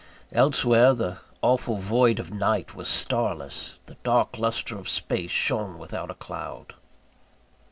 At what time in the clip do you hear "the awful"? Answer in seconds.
0.95-1.77